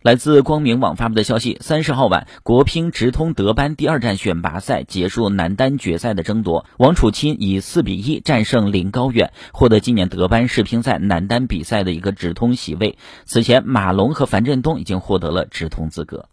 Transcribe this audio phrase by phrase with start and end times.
[0.00, 12.96] 来自光明网发布的消息三十号晚国乒直通德班第二站选拔赛结束男单决赛的争夺王楚钦以四比一战胜林高远获得今年德班世乒赛男单比赛的一个直通席位。
[13.24, 16.26] 此前马龙和樊振东已经获得了直通资格。